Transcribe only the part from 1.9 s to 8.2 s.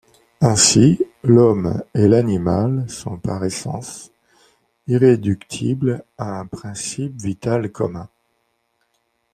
et l'animal sont, par essence, irréductibles à un principe vital commun.